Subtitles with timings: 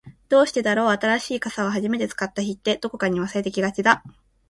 [0.29, 4.03] どうしてだろう、新しい傘を初めて使った日って、どこかに忘れてきがちだ。